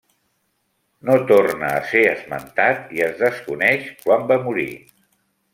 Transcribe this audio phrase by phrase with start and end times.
[1.09, 4.71] No torna a ser esmentat i es desconeix quan va morir.